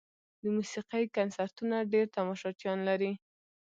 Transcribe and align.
د 0.41 0.43
موسیقۍ 0.55 1.03
کنسرتونه 1.17 1.75
ډېر 1.91 2.05
تماشچیان 2.15 2.79
لري. 2.89 3.11